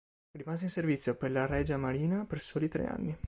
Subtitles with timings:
[0.33, 3.15] Rimase in servizio per la Regia Marina per soli tre anni.